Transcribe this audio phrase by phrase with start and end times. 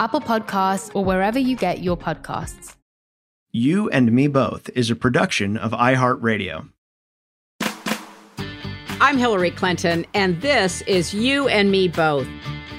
[0.00, 2.76] Apple Podcasts, or wherever you get your podcasts.
[3.52, 6.68] You and Me Both is a production of iHeartRadio.
[9.00, 12.28] I'm Hillary Clinton, and this is You and Me Both.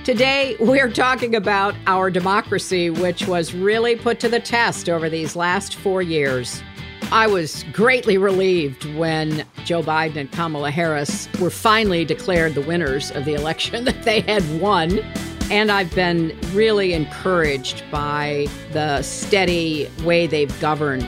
[0.03, 5.35] Today, we're talking about our democracy, which was really put to the test over these
[5.35, 6.63] last four years.
[7.11, 13.11] I was greatly relieved when Joe Biden and Kamala Harris were finally declared the winners
[13.11, 14.99] of the election that they had won.
[15.53, 21.03] And I've been really encouraged by the steady way they've governed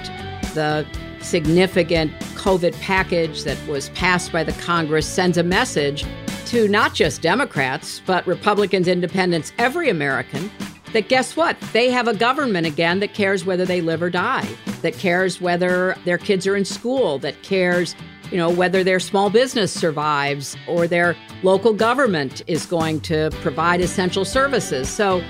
[0.54, 0.86] the
[1.20, 6.06] significant COVID package that was passed by the Congress sends a message
[6.46, 10.52] to not just Democrats, but Republicans, independents, every American
[10.94, 11.60] that guess what?
[11.74, 14.48] They have a government again that cares whether they live or die,
[14.84, 17.96] that cares whether their kids are in school, that cares,
[18.32, 23.82] you know, whether their small business survives or their local government is going to provide
[23.82, 24.90] essential services.
[24.90, 25.24] So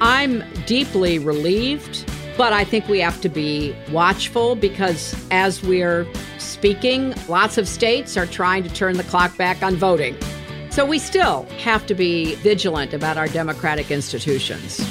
[0.00, 6.06] I'm deeply relieved, but I think we have to be watchful because as we're
[6.38, 10.16] speaking, lots of states are trying to turn the clock back on voting.
[10.70, 14.84] So we still have to be vigilant about our democratic institutions.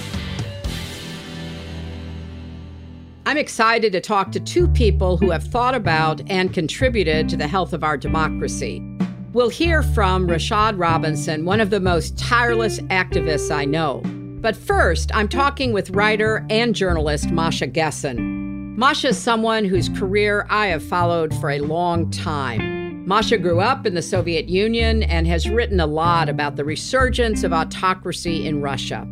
[3.26, 7.48] I'm excited to talk to two people who have thought about and contributed to the
[7.48, 8.84] health of our democracy.
[9.32, 14.02] We'll hear from Rashad Robinson, one of the most tireless activists I know.
[14.42, 18.76] But first, I'm talking with writer and journalist Masha Gessen.
[18.76, 23.08] Masha is someone whose career I have followed for a long time.
[23.08, 27.46] Masha grew up in the Soviet Union and has written a lot about the resurgence
[27.46, 29.08] of autocracy in Russia.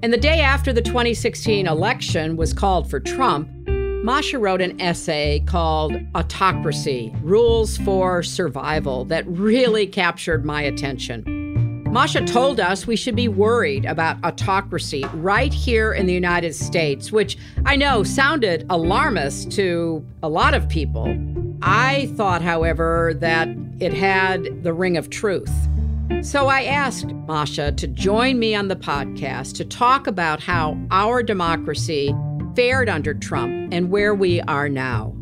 [0.00, 5.40] And the day after the 2016 election was called for Trump, Masha wrote an essay
[5.40, 11.24] called Autocracy Rules for Survival that really captured my attention.
[11.92, 17.10] Masha told us we should be worried about autocracy right here in the United States,
[17.10, 17.36] which
[17.66, 21.12] I know sounded alarmist to a lot of people.
[21.60, 23.48] I thought, however, that
[23.80, 25.50] it had the ring of truth.
[26.22, 31.22] So I asked Masha to join me on the podcast to talk about how our
[31.22, 32.14] democracy
[32.56, 35.14] fared under Trump and where we are now.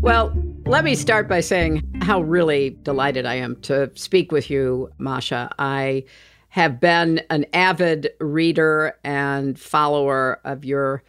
[0.00, 0.32] Well,
[0.66, 5.54] let me start by saying how really delighted I am to speak with you, Masha.
[5.58, 6.04] I
[6.48, 11.02] have been an avid reader and follower of your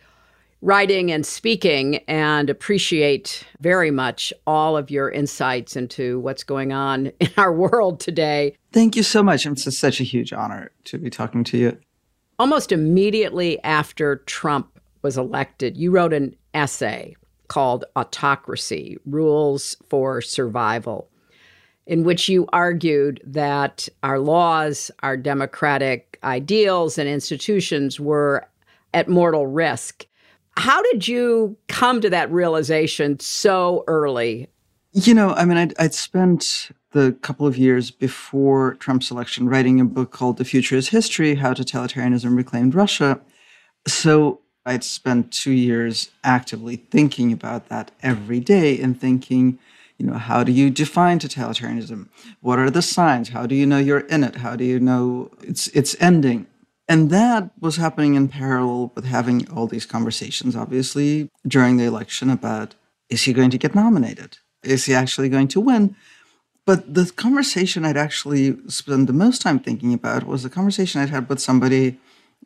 [0.64, 7.08] writing and speaking and appreciate very much all of your insights into what's going on
[7.20, 8.56] in our world today.
[8.72, 9.46] Thank you so much.
[9.46, 11.78] It's such a huge honor to be talking to you.
[12.40, 17.16] Almost immediately after Trump was elected, you wrote an essay
[17.50, 21.10] called Autocracy Rules for Survival,
[21.86, 28.48] in which you argued that our laws, our democratic ideals, and institutions were
[28.94, 30.08] at mortal risk
[30.58, 34.50] how did you come to that realization so early?
[34.92, 39.80] You know, I mean, I'd, I'd spent the couple of years before Trump's election writing
[39.80, 43.20] a book called The Future is History How Totalitarianism Reclaimed Russia.
[43.88, 49.58] So I'd spent two years actively thinking about that every day and thinking,
[49.98, 52.10] you know, how do you define totalitarianism?
[52.42, 53.30] What are the signs?
[53.30, 54.36] How do you know you're in it?
[54.36, 56.48] How do you know it's it's ending?
[56.94, 62.30] And that was happening in parallel with having all these conversations, obviously, during the election
[62.30, 62.76] about
[63.10, 64.38] is he going to get nominated?
[64.62, 65.96] Is he actually going to win?
[66.68, 71.10] But the conversation I'd actually spent the most time thinking about was the conversation I'd
[71.10, 71.98] had with somebody,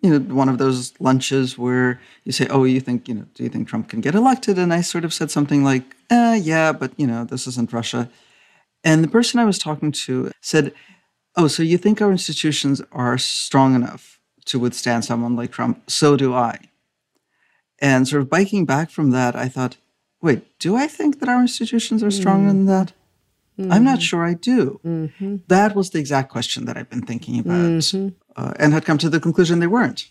[0.02, 3.44] you know, one of those lunches where you say, Oh, you think, you know, do
[3.44, 4.58] you think Trump can get elected?
[4.58, 8.10] And I sort of said something like, eh, Yeah, but, you know, this isn't Russia.
[8.82, 10.72] And the person I was talking to said,
[11.36, 14.17] Oh, so you think our institutions are strong enough
[14.48, 15.90] to withstand someone like Trump.
[15.90, 16.60] So do I.
[17.80, 19.78] And sort of biking back from that, I thought,
[20.22, 22.52] wait, do I think that our institutions are stronger mm.
[22.52, 22.94] than that?
[23.60, 23.72] Mm-hmm.
[23.72, 24.02] I'm not mm-hmm.
[24.02, 24.80] sure I do.
[24.86, 25.38] Mm-hmm.
[25.48, 28.10] That was the exact question that I've been thinking about mm-hmm.
[28.36, 30.10] uh, and had come to the conclusion they weren't.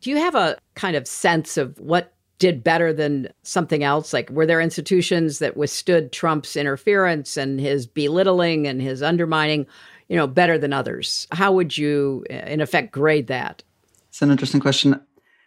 [0.00, 4.12] Do you have a kind of sense of what did better than something else?
[4.12, 9.64] Like, were there institutions that withstood Trump's interference and his belittling and his undermining?
[10.12, 11.26] You know, better than others?
[11.32, 13.62] How would you, uh, in effect, grade that?
[14.10, 15.00] It's an interesting question.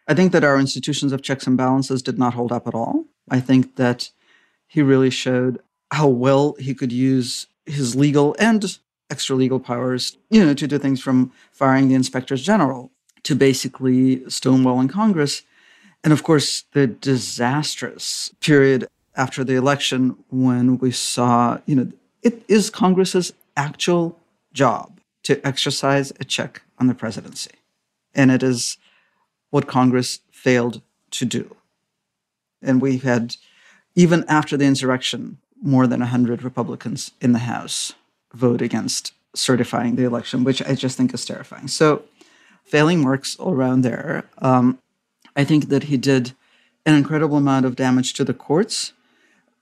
[0.08, 3.06] I think that our institutions of checks and balances did not hold up at all.
[3.30, 4.10] I think that
[4.66, 5.60] he really showed
[5.92, 8.80] how well he could use his legal and
[9.12, 12.92] extra legal powers, you know, to do things from firing the inspectors general
[13.22, 15.44] to basically stonewalling Congress.
[16.04, 21.92] And of course, the disastrous period after the election when we saw, you know,
[22.24, 24.20] it is Congress's actual
[24.56, 27.52] job to exercise a check on the presidency.
[28.16, 28.78] And it is
[29.52, 30.82] what Congress failed
[31.12, 31.56] to do.
[32.62, 33.36] And we had,
[33.94, 37.94] even after the insurrection, more than 100 Republicans in the House
[38.34, 41.68] vote against certifying the election, which I just think is terrifying.
[41.68, 42.04] So,
[42.64, 44.24] failing marks all around there.
[44.40, 44.80] Um,
[45.36, 46.34] I think that he did
[46.86, 48.94] an incredible amount of damage to the courts,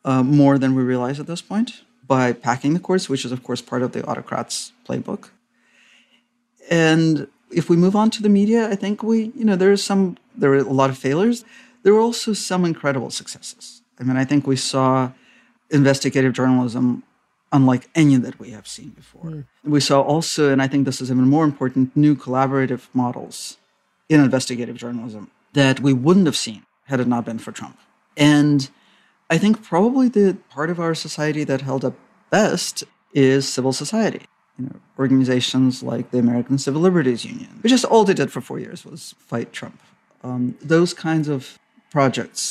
[0.06, 1.84] uh, more than we realize at this point
[2.18, 4.56] by packing the course, which is, of course, part of the autocrats
[4.88, 5.24] playbook.
[6.70, 7.28] And
[7.60, 10.04] if we move on to the media, I think we, you know, there's some,
[10.40, 11.38] there were a lot of failures.
[11.82, 13.82] There were also some incredible successes.
[14.00, 15.12] I mean, I think we saw
[15.80, 16.86] investigative journalism
[17.58, 19.30] unlike any that we have seen before.
[19.32, 19.46] Mm.
[19.76, 23.58] We saw also, and I think this is even more important, new collaborative models
[24.08, 25.24] in investigative journalism
[25.54, 26.62] that we wouldn't have seen
[26.92, 27.78] had it not been for Trump.
[28.18, 28.60] And
[29.34, 31.96] I think probably the part of our society that held up
[32.40, 32.84] best
[33.14, 34.24] is civil society.
[34.58, 38.42] You know, organizations like the American Civil Liberties Union, which is all they did for
[38.50, 39.80] four years was fight Trump.
[40.28, 40.44] Um,
[40.76, 41.60] those kinds of
[41.92, 42.44] projects,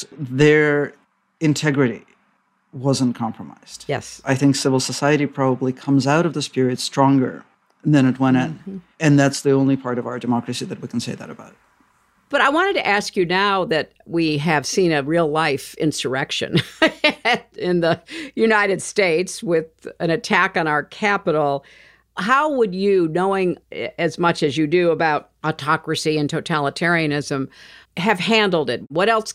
[0.42, 0.94] their
[1.40, 2.04] integrity
[2.72, 3.84] wasn't compromised.
[3.94, 4.22] Yes.
[4.32, 7.44] I think civil society probably comes out of this period stronger
[7.94, 8.70] than it went mm-hmm.
[8.70, 8.82] in.
[9.04, 11.54] And that's the only part of our democracy that we can say that about.
[12.32, 16.56] But I wanted to ask you now that we have seen a real life insurrection
[17.58, 18.00] in the
[18.34, 21.62] United States with an attack on our Capitol.
[22.16, 23.58] How would you, knowing
[23.98, 27.48] as much as you do about autocracy and totalitarianism,
[27.98, 28.90] have handled it?
[28.90, 29.34] What else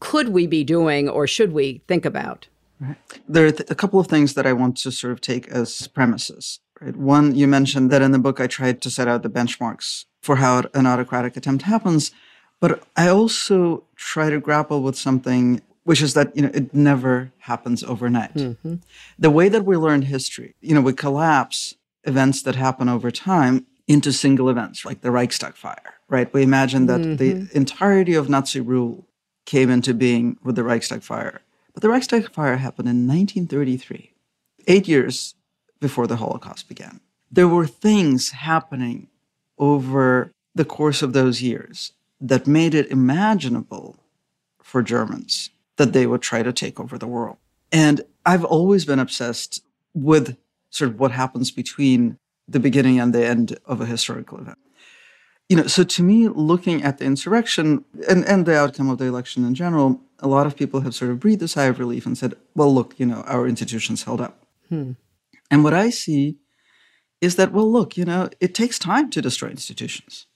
[0.00, 2.48] could we be doing or should we think about?
[2.80, 2.96] Right.
[3.28, 5.86] There are th- a couple of things that I want to sort of take as
[5.88, 6.60] premises.
[6.80, 6.96] Right?
[6.96, 10.36] One, you mentioned that in the book I tried to set out the benchmarks for
[10.36, 12.10] how an autocratic attempt happens.
[12.62, 17.32] But I also try to grapple with something which is that you know it never
[17.38, 18.34] happens overnight.
[18.34, 18.76] Mm-hmm.
[19.18, 23.66] The way that we learn history, you know, we collapse events that happen over time
[23.88, 26.32] into single events, like the Reichstag fire, right?
[26.32, 27.16] We imagine that mm-hmm.
[27.16, 29.08] the entirety of Nazi rule
[29.44, 31.40] came into being with the Reichstag fire.
[31.74, 34.12] But the Reichstag fire happened in 1933,
[34.68, 35.34] eight years
[35.80, 37.00] before the Holocaust began.
[37.28, 39.08] There were things happening
[39.58, 43.96] over the course of those years that made it imaginable
[44.62, 47.36] for Germans that they would try to take over the world.
[47.72, 49.62] And I've always been obsessed
[49.92, 50.36] with
[50.70, 54.58] sort of what happens between the beginning and the end of a historical event.
[55.48, 59.06] You know, so to me, looking at the insurrection and, and the outcome of the
[59.06, 62.06] election in general, a lot of people have sort of breathed a sigh of relief
[62.06, 64.46] and said, well, look, you know, our institutions held up.
[64.68, 64.92] Hmm.
[65.50, 66.36] And what I see
[67.20, 70.26] is that, well, look, you know, it takes time to destroy institutions.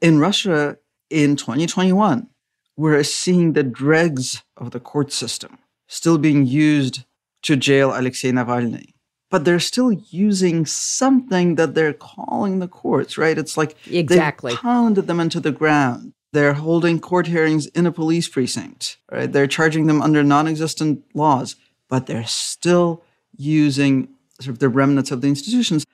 [0.00, 0.78] In Russia
[1.10, 2.28] in 2021,
[2.76, 7.04] we're seeing the dregs of the court system still being used
[7.42, 8.94] to jail Alexei Navalny.
[9.30, 13.36] But they're still using something that they're calling the courts, right?
[13.36, 16.12] It's like exactly they pounded them into the ground.
[16.32, 19.30] They're holding court hearings in a police precinct, right?
[19.30, 21.56] They're charging them under non-existent laws,
[21.88, 23.02] but they're still
[23.36, 24.08] using
[24.40, 25.84] sort of the remnants of the institutions.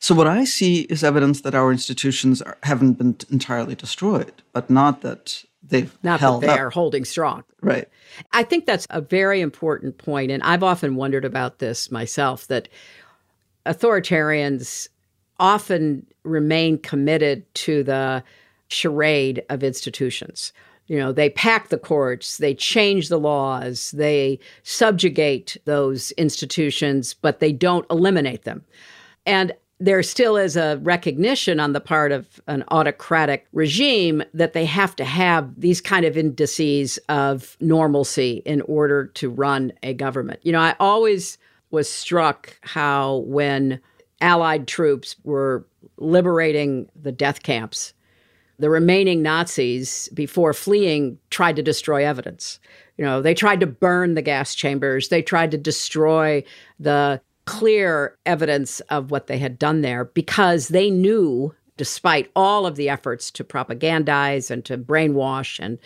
[0.00, 4.70] So what I see is evidence that our institutions are, haven't been entirely destroyed, but
[4.70, 6.60] not that they've not held that they up.
[6.60, 7.42] are holding strong.
[7.60, 7.88] Right.
[8.32, 12.46] I think that's a very important point, and I've often wondered about this myself.
[12.46, 12.68] That
[13.66, 14.88] authoritarians
[15.38, 18.22] often remain committed to the
[18.68, 20.52] charade of institutions.
[20.86, 27.40] You know, they pack the courts, they change the laws, they subjugate those institutions, but
[27.40, 28.64] they don't eliminate them.
[29.26, 34.64] And there still is a recognition on the part of an autocratic regime that they
[34.64, 40.40] have to have these kind of indices of normalcy in order to run a government.
[40.42, 41.38] You know, I always
[41.70, 43.80] was struck how when
[44.20, 45.64] Allied troops were
[45.96, 47.94] liberating the death camps,
[48.58, 52.58] the remaining Nazis, before fleeing, tried to destroy evidence.
[52.96, 56.42] You know, they tried to burn the gas chambers, they tried to destroy
[56.80, 62.76] the clear evidence of what they had done there because they knew, despite all of
[62.76, 65.78] the efforts to propagandize and to brainwash and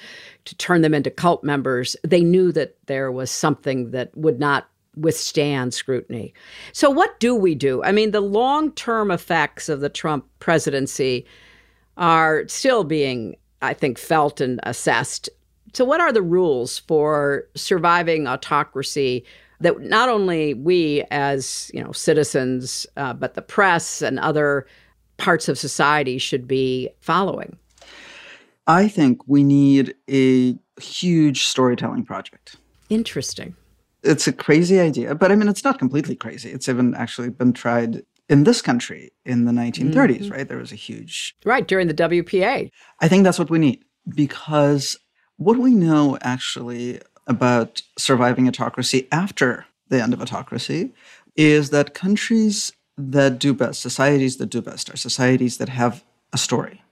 [0.45, 4.69] to turn them into cult members, they knew that there was something that would not
[4.97, 6.35] withstand scrutiny.
[6.73, 7.81] So, what do we do?
[7.85, 11.25] I mean, the long term effects of the Trump presidency
[11.97, 15.28] are still being, I think, felt and assessed.
[15.75, 19.25] So, what are the rules for surviving autocracy
[19.62, 24.66] that not only we as you know citizens, uh, but the press and other
[25.16, 27.57] parts of society should be following?
[28.66, 32.57] I think we need a huge storytelling project.
[32.88, 33.54] Interesting.
[34.02, 36.50] It's a crazy idea, but I mean, it's not completely crazy.
[36.50, 40.33] It's even actually been tried in this country in the 1930s, mm-hmm.
[40.33, 40.49] right?
[40.49, 41.37] There was a huge.
[41.45, 42.71] Right, during the WPA.
[43.00, 44.99] I think that's what we need because
[45.37, 50.93] what we know actually about surviving autocracy after the end of autocracy
[51.37, 56.38] is that countries that do best, societies that do best, are societies that have a
[56.38, 56.83] story,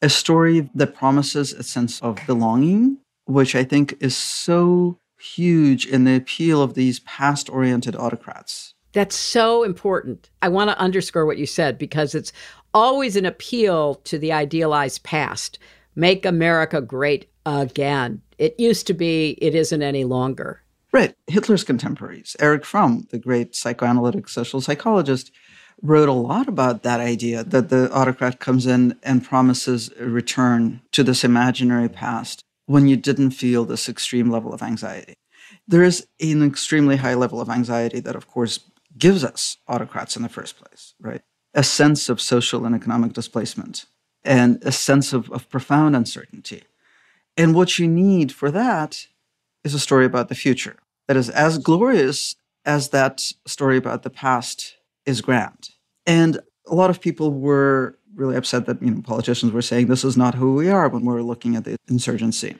[0.00, 6.04] a story that promises a sense of belonging, which I think is so huge in
[6.04, 8.74] the appeal of these past oriented autocrats.
[8.92, 10.30] That's so important.
[10.42, 12.32] I want to underscore what you said because it's
[12.74, 15.58] always an appeal to the idealized past.
[15.94, 18.22] Make America great again.
[18.42, 20.62] It used to be, it isn't any longer.
[20.92, 21.14] Right.
[21.28, 25.30] Hitler's contemporaries, Erich Fromm, the great psychoanalytic social psychologist,
[25.80, 30.80] wrote a lot about that idea that the autocrat comes in and promises a return
[30.90, 35.14] to this imaginary past when you didn't feel this extreme level of anxiety.
[35.68, 38.58] There is an extremely high level of anxiety that, of course,
[38.98, 41.22] gives us autocrats in the first place, right?
[41.54, 43.84] A sense of social and economic displacement
[44.24, 46.64] and a sense of, of profound uncertainty.
[47.36, 49.06] And what you need for that
[49.64, 50.76] is a story about the future
[51.08, 55.70] that is as glorious as that story about the past is grand.
[56.06, 60.04] And a lot of people were really upset that you know politicians were saying this
[60.04, 62.56] is not who we are when we're looking at the insurgency.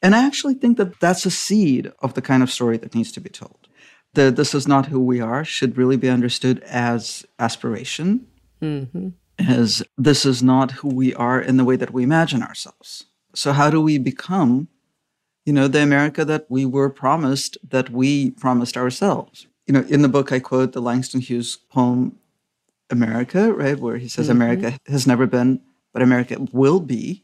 [0.00, 3.10] And I actually think that that's a seed of the kind of story that needs
[3.12, 3.68] to be told.
[4.14, 8.26] The this is not who we are should really be understood as aspiration,
[8.62, 9.08] mm-hmm.
[9.38, 13.04] as this is not who we are in the way that we imagine ourselves.
[13.38, 14.66] So how do we become,
[15.46, 19.46] you know, the America that we were promised, that we promised ourselves?
[19.68, 22.18] You know, in the book I quote the Langston Hughes poem
[22.90, 24.42] America, right, where he says mm-hmm.
[24.42, 25.60] America has never been,
[25.92, 27.22] but America will be,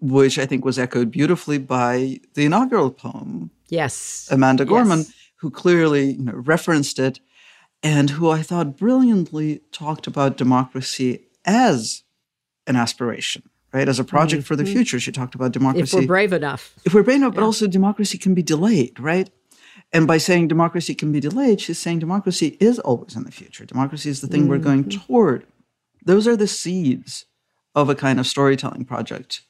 [0.00, 3.50] which I think was echoed beautifully by the inaugural poem.
[3.68, 4.28] Yes.
[4.30, 5.12] Amanda Gorman, yes.
[5.40, 7.18] who clearly you know, referenced it
[7.82, 12.04] and who I thought brilliantly talked about democracy as
[12.68, 13.42] an aspiration,
[13.76, 13.88] right?
[13.88, 14.46] As a project mm-hmm.
[14.46, 14.72] for the mm-hmm.
[14.72, 14.98] future.
[14.98, 15.96] She talked about democracy.
[15.96, 16.74] If we're brave enough.
[16.84, 17.40] If we're brave enough, yeah.
[17.40, 19.28] but also democracy can be delayed, right?
[19.92, 23.64] And by saying democracy can be delayed, she's saying democracy is always in the future.
[23.66, 24.50] Democracy is the thing mm-hmm.
[24.50, 25.06] we're going mm-hmm.
[25.06, 25.46] toward.
[26.04, 27.26] Those are the seeds
[27.74, 29.42] of a kind of storytelling project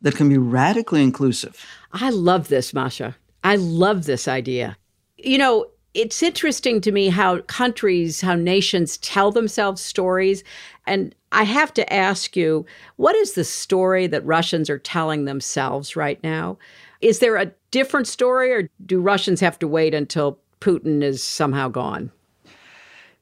[0.00, 1.64] that can be radically inclusive.
[1.92, 3.16] I love this, Masha.
[3.44, 4.78] I love this idea.
[5.18, 10.44] You know, it's interesting to me how countries, how nations tell themselves stories.
[10.86, 15.96] And I have to ask you, what is the story that Russians are telling themselves
[15.96, 16.58] right now?
[17.00, 21.68] Is there a different story, or do Russians have to wait until Putin is somehow
[21.68, 22.12] gone?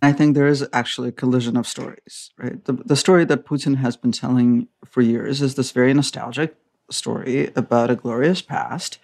[0.03, 2.63] I think there is actually a collision of stories, right?
[2.65, 6.57] The, the story that Putin has been telling for years is this very nostalgic
[6.91, 8.99] story about a glorious past.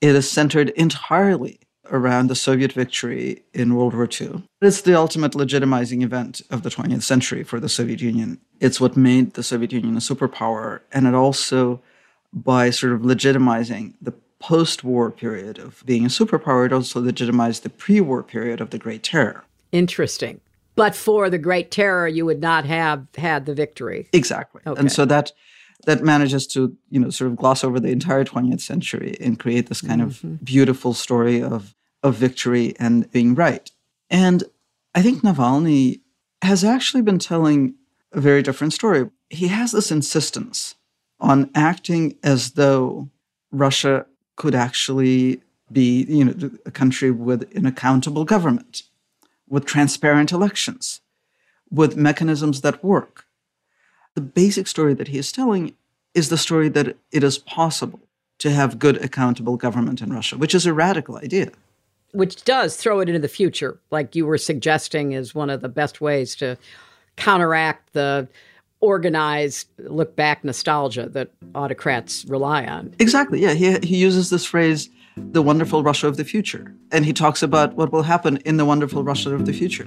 [0.00, 4.42] It is centered entirely around the Soviet victory in World War II.
[4.60, 8.40] It's the ultimate legitimizing event of the 20th century for the Soviet Union.
[8.60, 11.80] It's what made the Soviet Union a superpower, and it also,
[12.32, 17.62] by sort of legitimizing the post war period of being a superpower, it also legitimized
[17.62, 19.44] the pre war period of the Great Terror.
[19.72, 20.40] Interesting.
[20.74, 24.08] But for the Great Terror, you would not have had the victory.
[24.12, 24.60] Exactly.
[24.66, 24.78] Okay.
[24.78, 25.32] And so that
[25.84, 29.68] that manages to, you know, sort of gloss over the entire 20th century and create
[29.68, 30.26] this kind Mm-hmm.
[30.34, 33.70] of beautiful story of of victory and being right.
[34.10, 34.44] And
[34.94, 36.00] I think Navalny
[36.42, 37.74] has actually been telling
[38.12, 39.10] a very different story.
[39.30, 40.76] He has this insistence
[41.18, 43.10] on acting as though
[43.50, 44.06] Russia
[44.36, 45.40] could actually
[45.72, 48.82] be, you know, a country with an accountable government,
[49.48, 51.00] with transparent elections,
[51.70, 53.25] with mechanisms that work.
[54.16, 55.74] The basic story that he is telling
[56.14, 58.00] is the story that it is possible
[58.38, 61.50] to have good, accountable government in Russia, which is a radical idea.
[62.12, 65.68] Which does throw it into the future, like you were suggesting, is one of the
[65.68, 66.56] best ways to
[67.16, 68.26] counteract the
[68.80, 72.94] organized look back nostalgia that autocrats rely on.
[72.98, 73.40] Exactly.
[73.42, 73.52] Yeah.
[73.52, 76.74] He, he uses this phrase, the wonderful Russia of the future.
[76.90, 79.86] And he talks about what will happen in the wonderful Russia of the future.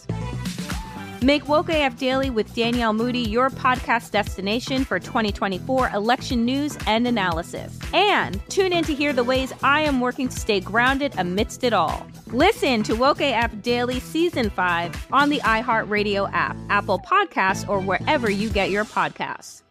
[1.23, 7.05] Make Woke AF Daily with Danielle Moody your podcast destination for 2024 election news and
[7.05, 7.77] analysis.
[7.93, 11.73] And tune in to hear the ways I am working to stay grounded amidst it
[11.73, 12.07] all.
[12.25, 18.31] Listen to Woke AF Daily Season 5 on the iHeartRadio app, Apple Podcasts, or wherever
[18.31, 19.61] you get your podcasts.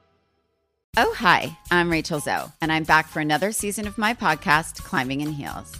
[0.96, 5.20] Oh, hi, I'm Rachel Zoe, and I'm back for another season of my podcast, Climbing
[5.20, 5.79] in Heels.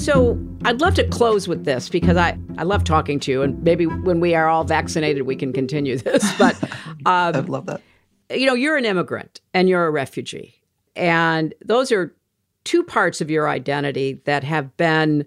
[0.00, 3.62] So I'd love to close with this because I, I love talking to you, and
[3.62, 6.24] maybe when we are all vaccinated, we can continue this.
[6.38, 6.60] But
[7.04, 7.82] um, I'd love that.
[8.30, 10.54] You know, you're an immigrant and you're a refugee,
[10.96, 12.16] and those are
[12.64, 15.26] two parts of your identity that have been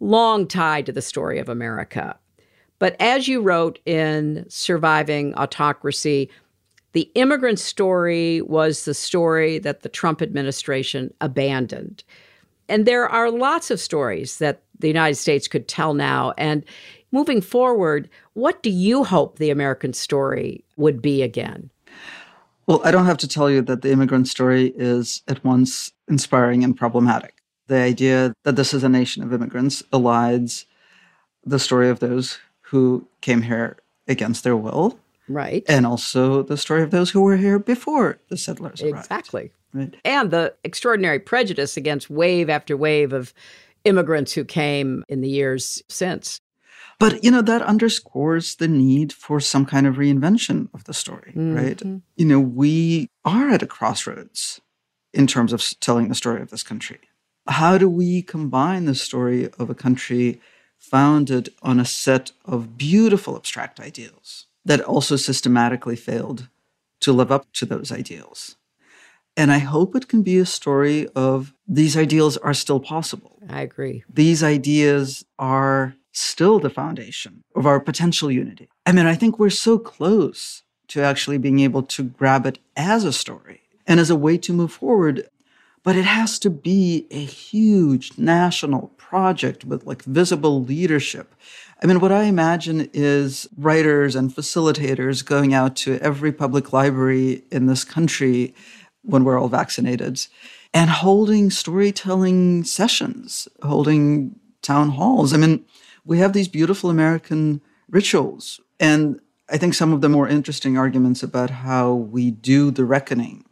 [0.00, 2.18] long tied to the story of America.
[2.78, 6.30] But as you wrote in Surviving Autocracy,
[6.92, 12.02] the immigrant story was the story that the Trump administration abandoned.
[12.68, 16.32] And there are lots of stories that the United States could tell now.
[16.36, 16.64] And
[17.12, 21.70] moving forward, what do you hope the American story would be again?
[22.66, 26.64] Well, I don't have to tell you that the immigrant story is at once inspiring
[26.64, 27.34] and problematic.
[27.68, 30.64] The idea that this is a nation of immigrants elides
[31.44, 33.76] the story of those who came here
[34.08, 34.98] against their will.
[35.28, 35.64] Right.
[35.68, 38.98] And also the story of those who were here before the settlers arrived.
[38.98, 39.52] Exactly.
[40.04, 43.32] And the extraordinary prejudice against wave after wave of
[43.84, 46.40] immigrants who came in the years since.
[46.98, 51.32] But, you know, that underscores the need for some kind of reinvention of the story,
[51.36, 51.54] mm-hmm.
[51.54, 51.82] right?
[52.16, 54.60] You know, we are at a crossroads
[55.12, 56.98] in terms of telling the story of this country.
[57.46, 60.40] How do we combine the story of a country
[60.78, 66.48] founded on a set of beautiful abstract ideals that also systematically failed
[67.00, 68.56] to live up to those ideals?
[69.36, 73.38] And I hope it can be a story of these ideals are still possible.
[73.48, 74.02] I agree.
[74.12, 78.68] These ideas are still the foundation of our potential unity.
[78.86, 83.04] I mean, I think we're so close to actually being able to grab it as
[83.04, 85.28] a story and as a way to move forward.
[85.82, 91.34] But it has to be a huge national project with like visible leadership.
[91.82, 97.44] I mean, what I imagine is writers and facilitators going out to every public library
[97.52, 98.54] in this country
[99.06, 100.26] when we're all vaccinated
[100.74, 105.32] and holding storytelling sessions, holding town halls.
[105.32, 105.64] I mean,
[106.04, 108.60] we have these beautiful American rituals.
[108.78, 113.44] And I think some of the more interesting arguments about how we do the reckoning,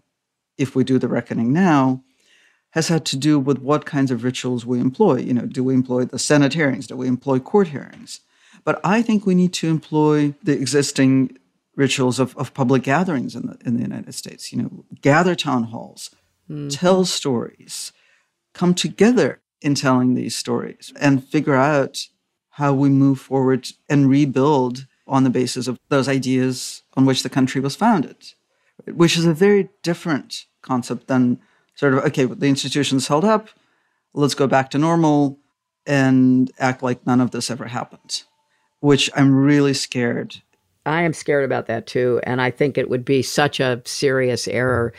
[0.58, 2.02] if we do the reckoning now,
[2.70, 5.18] has had to do with what kinds of rituals we employ.
[5.18, 6.88] You know, do we employ the Senate hearings?
[6.88, 8.20] Do we employ court hearings?
[8.64, 11.38] But I think we need to employ the existing
[11.76, 14.52] rituals of, of public gatherings in the, in the United States.
[14.52, 16.10] You know, gather town halls,
[16.50, 16.68] mm-hmm.
[16.68, 17.92] tell stories,
[18.52, 22.08] come together in telling these stories, and figure out
[22.50, 27.28] how we move forward and rebuild on the basis of those ideas on which the
[27.28, 28.34] country was founded,
[28.86, 31.38] which is a very different concept than
[31.74, 33.48] sort of, okay, the institutions held up,
[34.14, 35.38] let's go back to normal
[35.86, 38.22] and act like none of this ever happened
[38.84, 40.42] which I'm really scared.
[40.86, 42.20] I am scared about that too.
[42.24, 44.92] And I think it would be such a serious error.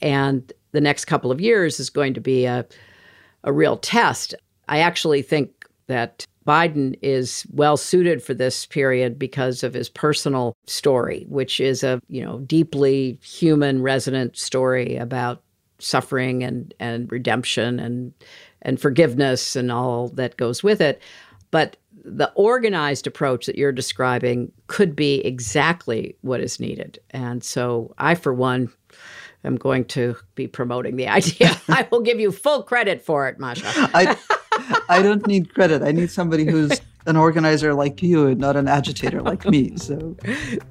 [0.00, 2.66] And the next couple of years is going to be a,
[3.44, 4.34] a real test.
[4.68, 10.56] I actually think that Biden is well suited for this period because of his personal
[10.66, 15.42] story, which is a you know deeply human, resonant story about
[15.78, 18.12] suffering and and redemption and
[18.62, 21.00] and forgiveness and all that goes with it.
[21.50, 26.98] But the organized approach that you're describing could be exactly what is needed.
[27.10, 28.72] And so I, for one,
[29.44, 31.60] am going to be promoting the idea.
[31.68, 33.64] I will give you full credit for it, Masha.
[33.66, 34.16] I,
[34.88, 35.82] I don't need credit.
[35.82, 39.72] I need somebody who's an organizer like you and not an agitator like me.
[39.82, 40.16] So,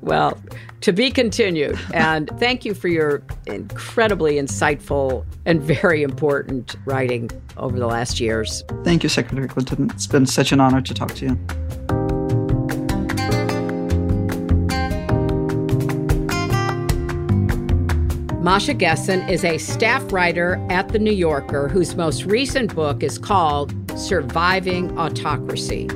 [0.01, 0.39] well,
[0.81, 1.77] to be continued.
[1.93, 8.63] And thank you for your incredibly insightful and very important writing over the last years.
[8.83, 9.89] Thank you, Secretary Clinton.
[9.91, 11.39] It's been such an honor to talk to you.
[18.41, 23.19] Masha Gessen is a staff writer at The New Yorker whose most recent book is
[23.19, 25.87] called Surviving Autocracy.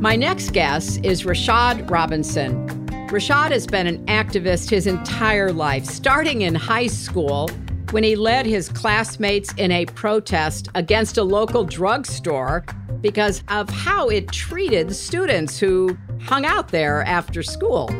[0.00, 2.66] My next guest is Rashad Robinson.
[3.10, 7.50] Rashad has been an activist his entire life, starting in high school
[7.90, 12.64] when he led his classmates in a protest against a local drugstore
[13.02, 17.90] because of how it treated students who hung out there after school.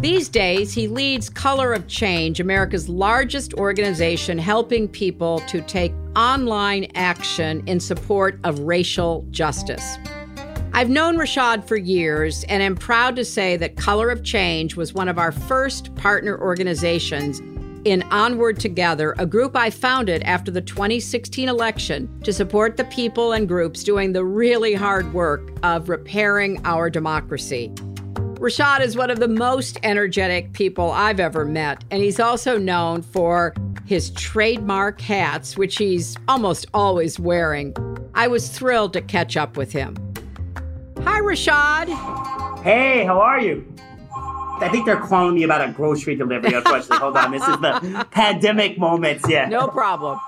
[0.00, 6.88] These days, he leads Color of Change, America's largest organization helping people to take online
[6.94, 9.96] action in support of racial justice.
[10.78, 14.94] I've known Rashad for years and am proud to say that Color of Change was
[14.94, 17.40] one of our first partner organizations
[17.84, 23.32] in Onward Together, a group I founded after the 2016 election to support the people
[23.32, 27.70] and groups doing the really hard work of repairing our democracy.
[28.38, 33.02] Rashad is one of the most energetic people I've ever met, and he's also known
[33.02, 33.52] for
[33.84, 37.74] his trademark hats, which he's almost always wearing.
[38.14, 39.96] I was thrilled to catch up with him.
[41.10, 42.62] Hi, Rashad.
[42.62, 43.66] Hey, how are you?
[44.14, 46.98] I think they're calling me about a grocery delivery, unfortunately.
[46.98, 49.48] Hold on, this is the pandemic moments, yeah.
[49.48, 50.20] No problem.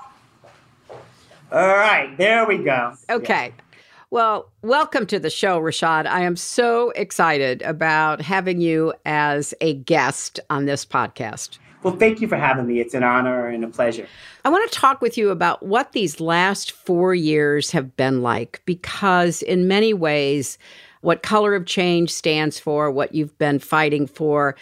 [1.51, 2.95] All right, there we go.
[3.11, 3.53] Okay.
[3.55, 3.63] Yeah.
[4.09, 6.07] Well, welcome to the show, Rashad.
[6.07, 11.59] I am so excited about having you as a guest on this podcast.
[11.83, 12.79] Well, thank you for having me.
[12.79, 14.07] It's an honor and a pleasure.
[14.45, 18.61] I want to talk with you about what these last four years have been like,
[18.65, 20.57] because in many ways,
[21.01, 24.55] what Color of Change stands for, what you've been fighting for,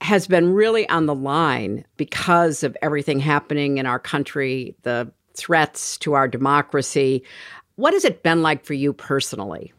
[0.00, 5.98] has been really on the line because of everything happening in our country, the threats
[5.98, 7.22] to our democracy.
[7.76, 9.72] What has it been like for you personally?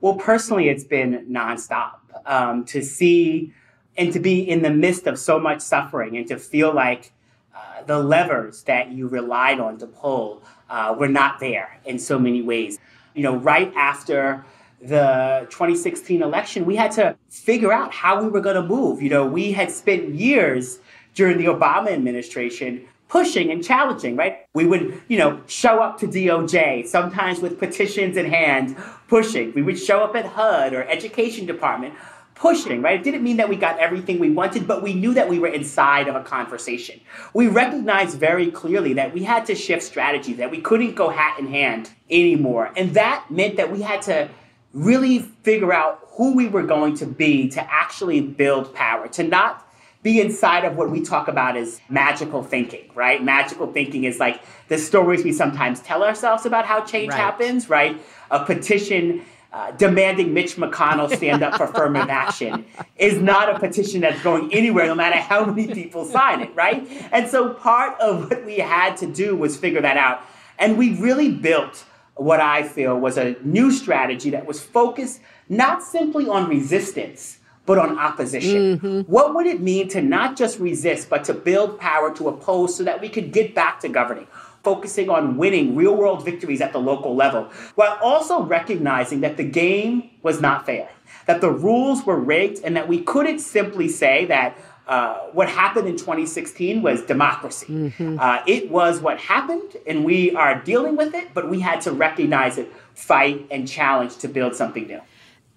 [0.00, 1.92] Well, personally, it's been nonstop.
[2.26, 3.54] Um, to see
[3.98, 7.12] and to be in the midst of so much suffering and to feel like
[7.54, 12.18] uh, the levers that you relied on to pull uh, were not there in so
[12.18, 12.78] many ways.
[13.14, 14.44] You know, right after
[14.80, 19.02] the 2016 election, we had to figure out how we were going to move.
[19.02, 20.78] You know, we had spent years
[21.14, 24.46] during the Obama administration pushing and challenging, right?
[24.54, 28.76] We would, you know, show up to DOJ, sometimes with petitions in hand,
[29.08, 29.52] pushing.
[29.54, 31.94] We would show up at HUD or Education Department,
[32.38, 33.00] pushing, right?
[33.00, 35.48] It didn't mean that we got everything we wanted, but we knew that we were
[35.48, 37.00] inside of a conversation.
[37.34, 41.38] We recognized very clearly that we had to shift strategy, that we couldn't go hat
[41.38, 42.72] in hand anymore.
[42.76, 44.28] And that meant that we had to
[44.72, 49.68] really figure out who we were going to be to actually build power, to not
[50.02, 53.22] be inside of what we talk about as magical thinking, right?
[53.22, 57.18] Magical thinking is like the stories we sometimes tell ourselves about how change right.
[57.18, 58.00] happens, right?
[58.30, 59.24] A petition
[59.58, 62.64] uh, demanding Mitch McConnell stand up for affirmative action
[62.96, 66.86] is not a petition that's going anywhere, no matter how many people sign it, right?
[67.10, 70.22] And so part of what we had to do was figure that out.
[70.60, 75.82] And we really built what I feel was a new strategy that was focused not
[75.82, 77.37] simply on resistance
[77.68, 78.78] but on opposition.
[78.78, 79.00] Mm-hmm.
[79.12, 82.82] What would it mean to not just resist, but to build power to oppose so
[82.84, 84.26] that we could get back to governing?
[84.64, 89.44] Focusing on winning real world victories at the local level, while also recognizing that the
[89.44, 90.88] game was not fair,
[91.26, 95.86] that the rules were rigged, and that we couldn't simply say that uh, what happened
[95.86, 97.66] in 2016 was democracy.
[97.66, 98.18] Mm-hmm.
[98.18, 101.92] Uh, it was what happened, and we are dealing with it, but we had to
[101.92, 105.02] recognize it, fight, and challenge to build something new.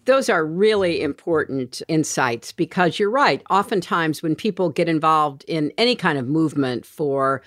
[0.05, 3.43] Those are really important insights because you're right.
[3.49, 7.41] Oftentimes, when people get involved in any kind of movement for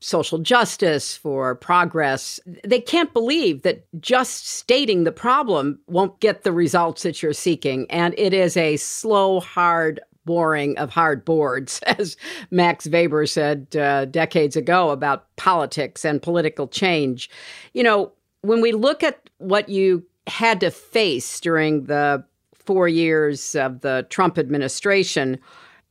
[0.00, 2.38] social justice, for progress.
[2.64, 7.90] They can't believe that just stating the problem won't get the results that you're seeking.
[7.90, 12.16] And it is a slow, hard, boring of hard boards, as
[12.50, 17.30] Max Weber said uh, decades ago about politics and political change.
[17.72, 23.54] You know, when we look at what you had to face during the four years
[23.54, 25.38] of the Trump administration,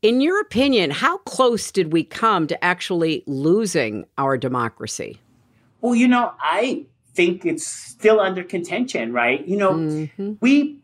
[0.02, 5.20] in your opinion, how close did we come to actually losing our democracy?
[5.82, 9.46] Well, you know, I think it's still under contention, right?
[9.48, 10.34] You know, mm-hmm.
[10.42, 10.80] we,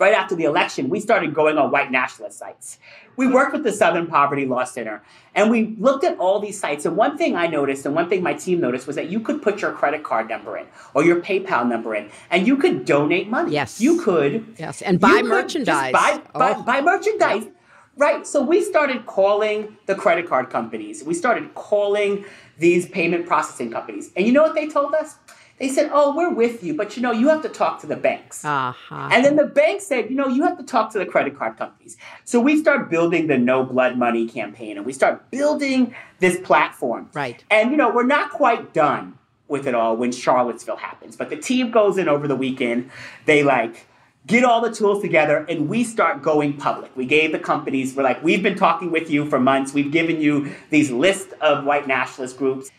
[0.00, 2.78] right after the election, we started going on white nationalist sites.
[3.16, 5.02] We worked with the Southern Poverty Law Center
[5.34, 6.86] and we looked at all these sites.
[6.86, 9.42] And one thing I noticed, and one thing my team noticed, was that you could
[9.42, 13.28] put your credit card number in or your PayPal number in and you could donate
[13.28, 13.52] money.
[13.52, 13.80] Yes.
[13.80, 14.54] You could.
[14.58, 14.80] Yes.
[14.80, 15.92] And buy merchandise.
[15.92, 16.62] Buy, buy, oh.
[16.62, 17.46] buy merchandise.
[17.96, 18.26] Right.
[18.26, 21.04] So we started calling the credit card companies.
[21.04, 22.24] We started calling
[22.58, 24.10] these payment processing companies.
[24.16, 25.16] And you know what they told us?
[25.60, 27.94] They said, "Oh, we're with you, but you know, you have to talk to the
[27.94, 29.08] banks." Uh-huh.
[29.12, 31.58] And then the bank said, "You know, you have to talk to the credit card
[31.58, 36.40] companies." So we start building the No Blood Money campaign, and we start building this
[36.40, 37.10] platform.
[37.12, 37.44] Right.
[37.50, 39.18] And you know, we're not quite done
[39.48, 42.90] with it all when Charlottesville happens, but the team goes in over the weekend.
[43.26, 43.86] They like
[44.26, 46.94] get all the tools together and we start going public.
[46.96, 49.72] We gave the companies, we're like, we've been talking with you for months.
[49.72, 52.70] We've given you these lists of white nationalist groups.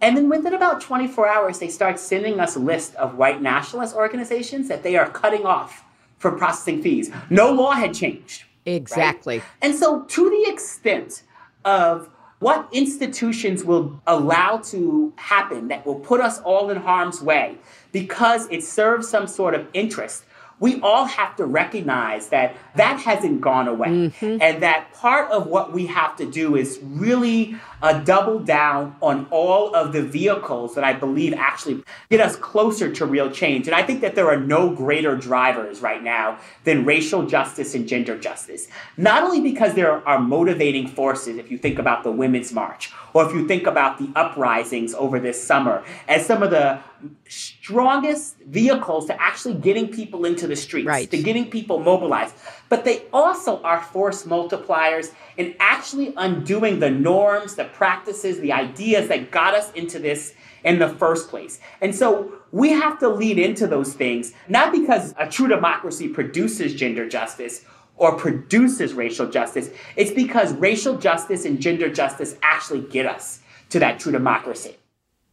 [0.00, 3.94] And then within about 24 hours, they start sending us a list of white nationalist
[3.94, 5.84] organizations that they are cutting off
[6.18, 7.10] for processing fees.
[7.30, 8.44] No law had changed.
[8.66, 9.38] Exactly.
[9.38, 9.46] Right?
[9.62, 11.22] And so, to the extent
[11.64, 17.56] of what institutions will allow to happen that will put us all in harm's way
[17.92, 20.24] because it serves some sort of interest
[20.58, 23.88] we all have to recognize that that hasn't gone away.
[23.88, 24.38] Mm-hmm.
[24.40, 29.26] And that part of what we have to do is really uh, double down on
[29.30, 33.66] all of the vehicles that I believe actually get us closer to real change.
[33.66, 37.86] And I think that there are no greater drivers right now than racial justice and
[37.86, 38.68] gender justice.
[38.96, 43.26] Not only because there are motivating forces, if you think about the Women's March, or
[43.26, 46.80] if you think about the uprisings over this summer, as some of the
[47.28, 51.10] strongest vehicles to actually getting people into the streets, right.
[51.10, 52.34] to getting people mobilized.
[52.68, 59.08] But they also are force multipliers in actually undoing the norms, the practices, the ideas
[59.08, 61.60] that got us into this in the first place.
[61.80, 66.74] And so we have to lead into those things, not because a true democracy produces
[66.74, 67.64] gender justice
[67.96, 69.70] or produces racial justice.
[69.94, 74.76] It's because racial justice and gender justice actually get us to that true democracy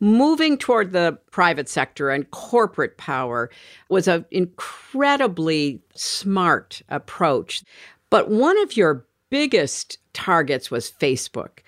[0.03, 3.49] moving toward the private sector and corporate power
[3.89, 7.63] was an incredibly smart approach.
[8.09, 11.59] But one of your biggest targets was Facebook.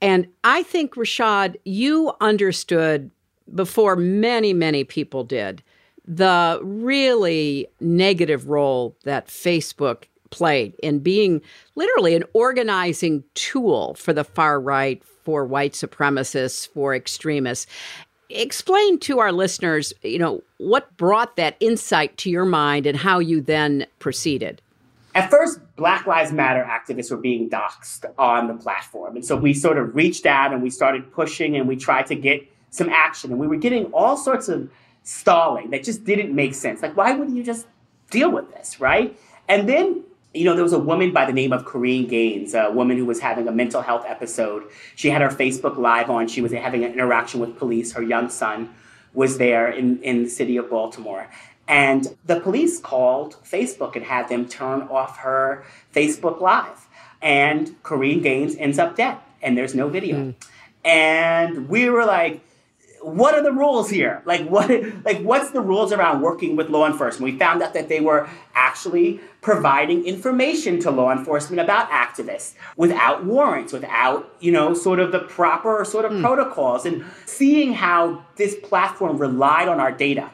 [0.00, 3.10] And I think, Rashad, you understood
[3.54, 5.62] before many, many people did
[6.06, 11.40] the really negative role that Facebook played in being
[11.74, 17.66] literally an organizing tool for the far right, for white supremacists, for extremists.
[18.30, 23.18] Explain to our listeners, you know, what brought that insight to your mind and how
[23.18, 24.60] you then proceeded.
[25.14, 29.16] At first, Black Lives Matter activists were being doxxed on the platform.
[29.16, 32.14] And so we sort of reached out and we started pushing and we tried to
[32.14, 33.30] get some action.
[33.30, 34.70] And we were getting all sorts of
[35.02, 36.82] stalling that just didn't make sense.
[36.82, 37.66] Like, why wouldn't you just
[38.10, 39.18] deal with this, right?
[39.48, 42.70] And then you know, there was a woman by the name of Korryn Gaines, a
[42.70, 44.64] woman who was having a mental health episode.
[44.94, 46.28] She had her Facebook Live on.
[46.28, 47.92] She was having an interaction with police.
[47.92, 48.74] Her young son
[49.14, 51.28] was there in, in the city of Baltimore.
[51.66, 55.64] And the police called Facebook and had them turn off her
[55.94, 56.86] Facebook Live.
[57.20, 60.16] And Korryn Gaines ends up dead, and there's no video.
[60.16, 60.34] Mm.
[60.84, 62.40] And we were like,
[63.16, 64.22] what are the rules here?
[64.24, 64.70] Like what
[65.04, 67.32] like what's the rules around working with law enforcement?
[67.32, 73.24] We found out that they were actually providing information to law enforcement about activists without
[73.24, 76.20] warrants, without, you know, sort of the proper sort of mm.
[76.20, 80.30] protocols and seeing how this platform relied on our data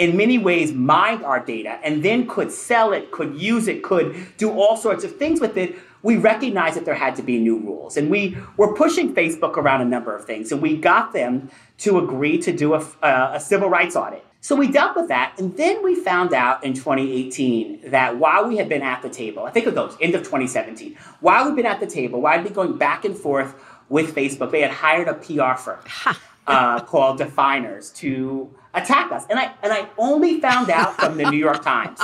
[0.00, 4.16] in many ways mined our data and then could sell it, could use it, could
[4.38, 7.58] do all sorts of things with it we recognized that there had to be new
[7.58, 7.98] rules.
[7.98, 11.98] And we were pushing Facebook around a number of things, and we got them to
[11.98, 14.24] agree to do a, uh, a civil rights audit.
[14.40, 18.56] So we dealt with that, and then we found out in 2018 that while we
[18.56, 21.66] had been at the table, I think it goes end of 2017, while we'd been
[21.66, 23.54] at the table, while I'd been going back and forth
[23.90, 25.80] with Facebook, they had hired a PR firm.
[26.46, 29.24] uh, called Definers to attack us.
[29.28, 32.00] And I and I only found out from the New York Times.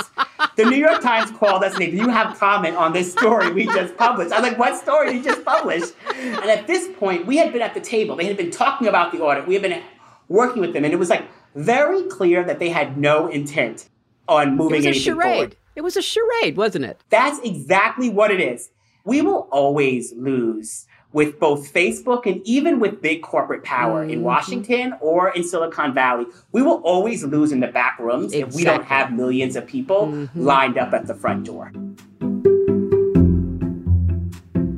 [0.55, 3.65] The New York Times called us and they, you have comment on this story we
[3.65, 4.31] just published.
[4.31, 5.93] I was like, what story you just published?
[6.15, 8.15] And at this point, we had been at the table.
[8.15, 9.47] They had been talking about the audit.
[9.47, 9.81] We had been
[10.29, 13.89] working with them, and it was like very clear that they had no intent
[14.27, 15.21] on moving it was a charade.
[15.21, 15.55] forward.
[15.75, 17.01] It was a charade, wasn't it?
[17.09, 18.71] That's exactly what it is.
[19.05, 24.23] We will always lose with both Facebook and even with big corporate power in Mhm.
[24.23, 26.25] Washington or in Silicon Valley.
[26.51, 30.27] We will always lose in the back rooms if we don't have millions of people
[30.35, 31.71] lined up at the front door.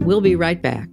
[0.05, 0.89] We'll be right back.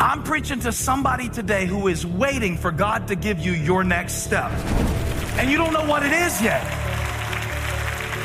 [0.00, 4.24] I'm preaching to somebody today who is waiting for God to give you your next
[4.24, 4.50] step.
[5.38, 6.87] And you don't know what it is yet.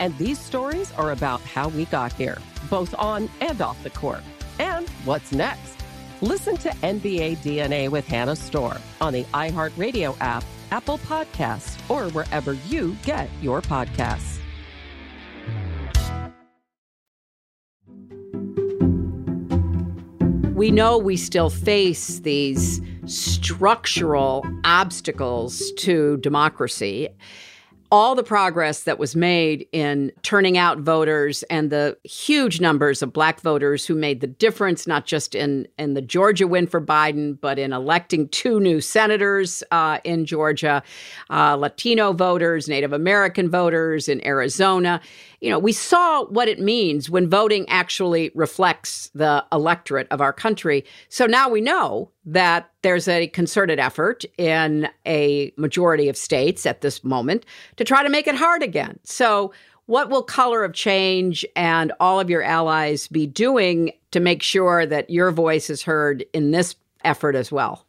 [0.00, 2.38] And these stories are about how we got here,
[2.70, 4.22] both on and off the court.
[4.58, 5.76] And what's next?
[6.22, 12.54] Listen to NBA DNA with Hannah Storm on the iHeartRadio app, Apple Podcasts, or wherever
[12.54, 14.38] you get your podcasts.
[20.54, 27.08] We know we still face these structural obstacles to democracy
[27.92, 33.12] all the progress that was made in turning out voters and the huge numbers of
[33.12, 37.38] black voters who made the difference, not just in, in the Georgia win for Biden,
[37.40, 40.82] but in electing two new senators uh, in Georgia,
[41.30, 45.00] uh, Latino voters, Native American voters in Arizona
[45.40, 50.32] you know, we saw what it means when voting actually reflects the electorate of our
[50.32, 50.84] country.
[51.08, 56.82] So now we know that there's a concerted effort in a majority of states at
[56.82, 58.98] this moment to try to make it hard again.
[59.04, 59.52] So,
[59.86, 64.86] what will Color of Change and all of your allies be doing to make sure
[64.86, 67.84] that your voice is heard in this effort as well?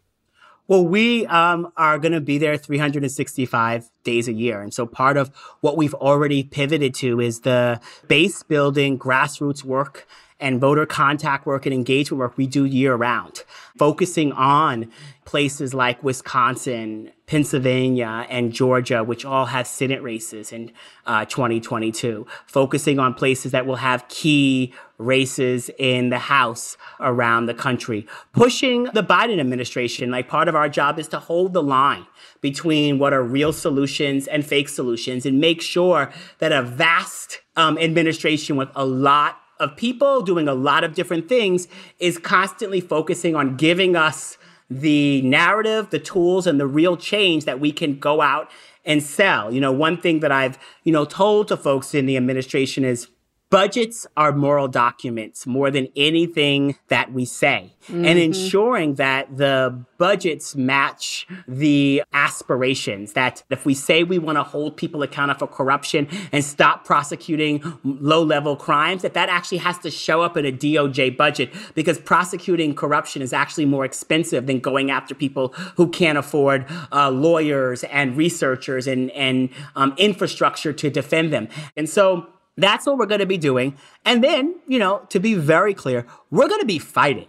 [0.67, 4.61] Well, we um, are going to be there 365 days a year.
[4.61, 10.07] And so part of what we've already pivoted to is the base building grassroots work
[10.41, 13.43] and voter contact work and engagement work we do year round,
[13.77, 14.91] focusing on
[15.23, 20.71] places like Wisconsin, Pennsylvania, and Georgia, which all have Senate races in
[21.05, 27.53] uh, 2022, focusing on places that will have key races in the House around the
[27.53, 30.11] country, pushing the Biden administration.
[30.11, 32.05] Like part of our job is to hold the line
[32.41, 37.77] between what are real solutions and fake solutions and make sure that a vast um,
[37.77, 41.67] administration with a lot of people doing a lot of different things
[41.99, 44.37] is constantly focusing on giving us
[44.69, 48.49] the narrative, the tools, and the real change that we can go out
[48.85, 49.53] and sell.
[49.53, 53.07] You know, one thing that I've, you know, told to folks in the administration is
[53.51, 57.73] Budgets are moral documents more than anything that we say.
[57.83, 58.05] Mm-hmm.
[58.05, 63.13] And ensuring that the budgets match the aspirations.
[63.13, 67.61] That if we say we want to hold people accountable for corruption and stop prosecuting
[67.83, 71.99] low level crimes, that that actually has to show up in a DOJ budget because
[71.99, 77.83] prosecuting corruption is actually more expensive than going after people who can't afford uh, lawyers
[77.85, 81.49] and researchers and, and um, infrastructure to defend them.
[81.75, 82.27] And so,
[82.57, 83.77] that's what we're going to be doing.
[84.05, 87.27] And then, you know, to be very clear, we're going to be fighting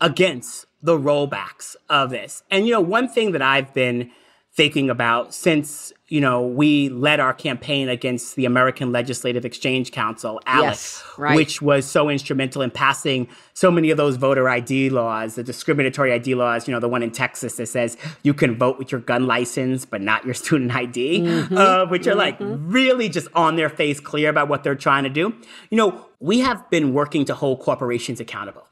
[0.00, 2.42] against the rollbacks of this.
[2.50, 4.10] And, you know, one thing that I've been
[4.56, 10.40] thinking about since you know we led our campaign against the American Legislative Exchange Council,
[10.46, 11.36] ALEC, yes, right.
[11.36, 16.12] which was so instrumental in passing so many of those voter ID laws, the discriminatory
[16.12, 16.66] ID laws.
[16.66, 19.84] You know, the one in Texas that says you can vote with your gun license
[19.84, 21.56] but not your student ID, mm-hmm.
[21.56, 22.18] uh, which are mm-hmm.
[22.18, 25.34] like really just on their face, clear about what they're trying to do.
[25.70, 28.65] You know, we have been working to hold corporations accountable.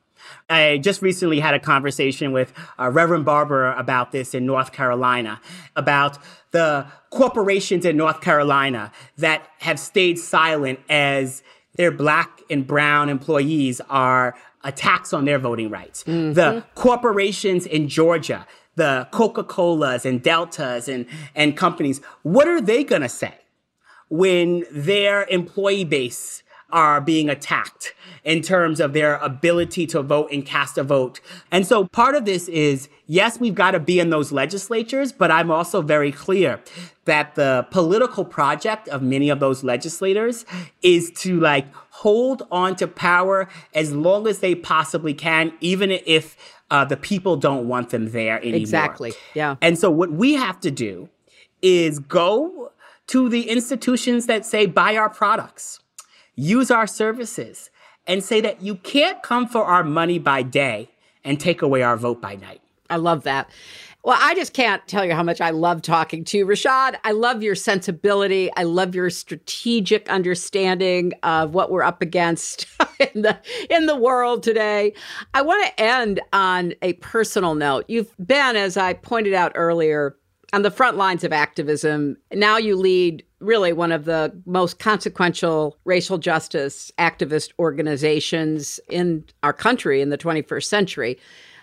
[0.48, 5.40] I just recently had a conversation with uh, Reverend Barber about this in North Carolina,
[5.74, 6.18] about
[6.50, 11.42] the corporations in North Carolina that have stayed silent as
[11.76, 16.04] their black and brown employees are attacks on their voting rights.
[16.04, 16.34] Mm-hmm.
[16.34, 18.46] The corporations in Georgia,
[18.76, 23.34] the Coca-Colas and Deltas and, and companies, what are they going to say
[24.08, 26.43] when their employee base
[26.74, 27.94] are being attacked
[28.24, 31.20] in terms of their ability to vote and cast a vote.
[31.52, 35.30] And so part of this is, yes, we've got to be in those legislatures, but
[35.30, 36.60] I'm also very clear
[37.04, 40.44] that the political project of many of those legislators
[40.82, 46.36] is to like hold on to power as long as they possibly can, even if
[46.70, 48.60] uh, the people don't want them there anymore.
[48.60, 49.12] Exactly.
[49.34, 49.56] Yeah.
[49.60, 51.08] And so what we have to do
[51.62, 52.72] is go
[53.06, 55.80] to the institutions that say buy our products
[56.34, 57.70] use our services,
[58.06, 60.90] and say that you can't come for our money by day
[61.24, 62.60] and take away our vote by night.
[62.90, 63.48] I love that.
[64.04, 66.96] Well, I just can't tell you how much I love talking to you, Rashad.
[67.04, 68.50] I love your sensibility.
[68.54, 72.66] I love your strategic understanding of what we're up against
[73.14, 73.38] in the
[73.70, 74.92] in the world today.
[75.32, 77.86] I want to end on a personal note.
[77.88, 80.18] You've been, as I pointed out earlier,
[80.54, 82.16] on the front lines of activism.
[82.32, 89.52] Now you lead really one of the most consequential racial justice activist organizations in our
[89.52, 91.18] country in the 21st century.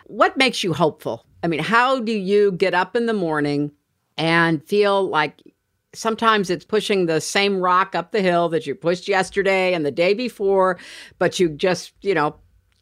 [0.07, 1.25] What makes you hopeful?
[1.41, 3.71] I mean, how do you get up in the morning
[4.17, 5.41] and feel like
[5.93, 9.91] sometimes it's pushing the same rock up the hill that you pushed yesterday and the
[9.91, 10.77] day before,
[11.17, 12.35] but you just, you know,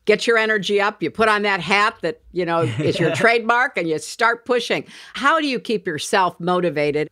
[0.10, 3.78] get your energy up, you put on that hat that, you know, is your trademark
[3.78, 4.84] and you start pushing.
[5.14, 7.12] How do you keep yourself motivated?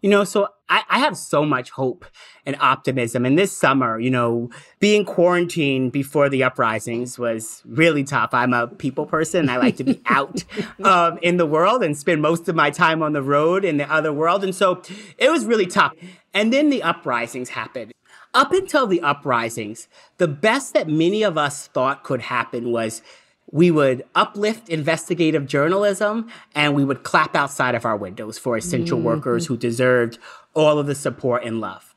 [0.00, 2.06] You know, so I, I, have so much hope
[2.46, 3.26] and optimism.
[3.26, 8.30] And this summer, you know, being quarantined before the uprisings was really tough.
[8.32, 9.50] I'm a people person.
[9.50, 10.42] I like to be out
[10.82, 13.92] um, in the world and spend most of my time on the road in the
[13.92, 14.42] other world.
[14.42, 14.80] And so
[15.18, 15.92] it was really tough.
[16.32, 17.92] And then the uprisings happened.
[18.32, 23.02] Up until the uprisings, the best that many of us thought could happen was
[23.50, 28.98] we would uplift investigative journalism and we would clap outside of our windows for essential
[28.98, 29.06] mm-hmm.
[29.06, 30.18] workers who deserved
[30.54, 31.94] all of the support and love.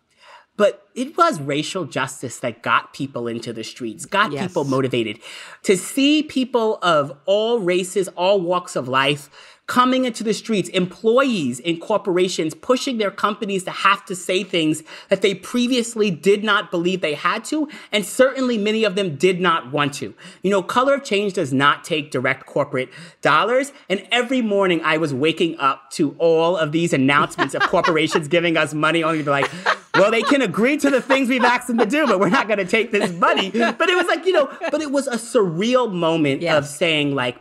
[0.55, 4.47] But it was racial justice that got people into the streets, got yes.
[4.47, 5.19] people motivated.
[5.63, 11.59] To see people of all races, all walks of life coming into the streets, employees
[11.59, 16.69] in corporations pushing their companies to have to say things that they previously did not
[16.69, 20.13] believe they had to, and certainly many of them did not want to.
[20.41, 22.89] You know, Color of Change does not take direct corporate
[23.21, 28.27] dollars, and every morning I was waking up to all of these announcements of corporations
[28.27, 29.49] giving us money, only to be like,
[29.95, 32.47] well, they can agree to the things we've asked them to do, but we're not
[32.47, 33.51] going to take this money.
[33.51, 36.57] But it was like, you know, but it was a surreal moment yes.
[36.57, 37.37] of saying, like,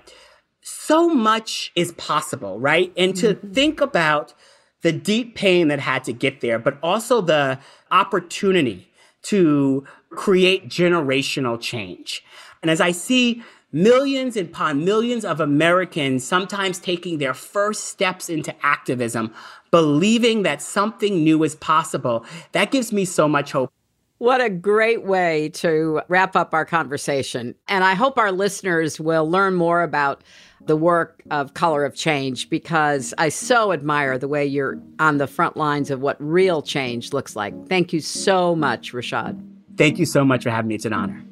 [0.63, 2.93] so much is possible, right?
[2.97, 3.53] And to mm-hmm.
[3.53, 4.35] think about
[4.83, 7.59] the deep pain that had to get there, but also the
[7.91, 8.91] opportunity
[9.23, 12.25] to create generational change.
[12.63, 13.43] And as I see
[13.73, 19.33] millions upon millions of Americans sometimes taking their first steps into activism,
[19.71, 23.73] believing that something new is possible, that gives me so much hope.
[24.19, 27.57] What a great way to wrap up our conversation.
[27.67, 30.23] And I hope our listeners will learn more about
[30.67, 35.27] the work of Color of Change because I so admire the way you're on the
[35.27, 37.69] front lines of what real change looks like.
[37.69, 39.41] Thank you so much, Rashad.
[39.77, 40.75] Thank you so much for having me.
[40.77, 41.23] It's an honor.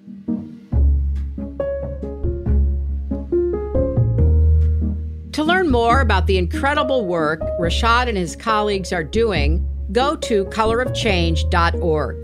[5.33, 10.45] To learn more about the incredible work Rashad and his colleagues are doing, go to
[10.47, 12.17] colorofchange.org.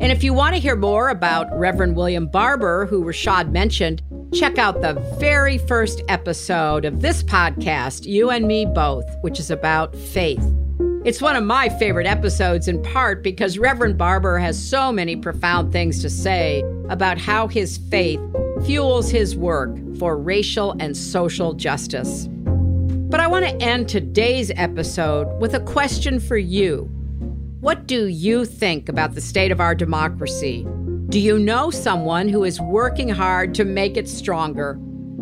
[0.00, 4.58] And if you want to hear more about Reverend William Barber, who Rashad mentioned, check
[4.58, 9.94] out the very first episode of this podcast, You and Me Both, which is about
[9.94, 10.44] faith.
[11.04, 15.72] It's one of my favorite episodes in part because Reverend Barber has so many profound
[15.72, 18.20] things to say about how his faith
[18.64, 22.28] fuels his work for racial and social justice.
[22.30, 26.82] But I want to end today's episode with a question for you.
[27.60, 30.66] What do you think about the state of our democracy?
[31.10, 34.78] Do you know someone who is working hard to make it stronger?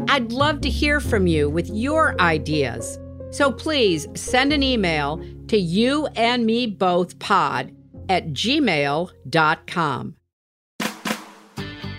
[0.09, 2.99] I'd love to hear from you with your ideas.
[3.31, 7.75] So please send an email to you and me both pod
[8.11, 10.17] at gmail.com.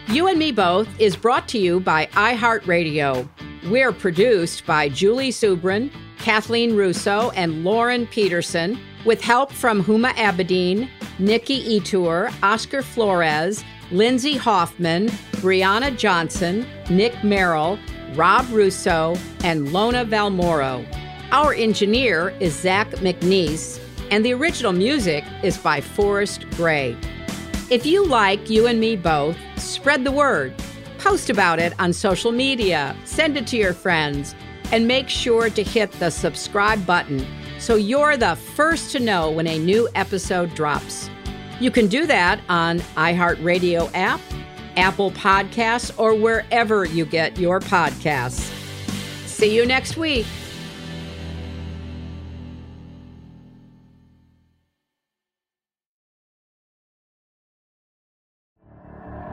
[0.07, 3.27] You and Me Both is brought to you by iHeartRadio.
[3.71, 10.87] We're produced by Julie Subrin, Kathleen Russo, and Lauren Peterson, with help from Huma Abedin,
[11.17, 15.07] Nikki Ettore, Oscar Flores, Lindsay Hoffman,
[15.41, 17.79] Brianna Johnson, Nick Merrill,
[18.13, 20.85] Rob Russo, and Lona Valmoro.
[21.31, 23.79] Our engineer is Zach McNees,
[24.11, 26.95] and the original music is by Forrest Gray.
[27.71, 30.53] If you like You and Me Both, spread the word.
[30.99, 34.35] Post about it on social media, send it to your friends,
[34.71, 37.25] and make sure to hit the subscribe button
[37.57, 41.09] so you're the first to know when a new episode drops.
[41.59, 44.21] You can do that on iHeartRadio app,
[44.77, 48.55] Apple Podcasts, or wherever you get your podcasts.
[49.27, 50.25] See you next week.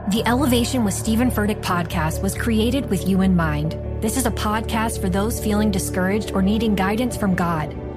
[0.09, 3.77] The Elevation with Steven Furtick podcast was created with you in mind.
[4.01, 7.75] This is a podcast for those feeling discouraged or needing guidance from God.